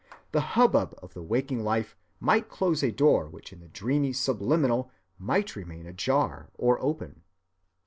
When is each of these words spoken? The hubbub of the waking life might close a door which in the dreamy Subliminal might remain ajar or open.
The 0.31 0.41
hubbub 0.57 0.95
of 0.97 1.13
the 1.13 1.21
waking 1.21 1.63
life 1.63 1.95
might 2.19 2.49
close 2.49 2.81
a 2.81 2.91
door 2.91 3.29
which 3.29 3.53
in 3.53 3.59
the 3.59 3.67
dreamy 3.67 4.13
Subliminal 4.13 4.89
might 5.19 5.55
remain 5.55 5.85
ajar 5.85 6.49
or 6.55 6.81
open. 6.81 7.21